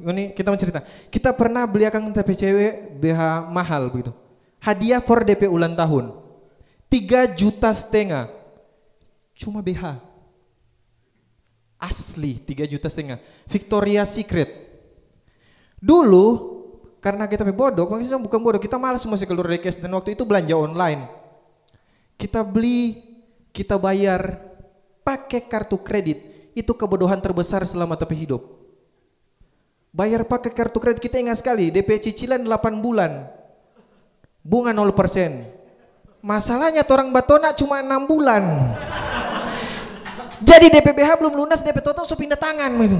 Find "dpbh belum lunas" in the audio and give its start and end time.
40.72-41.60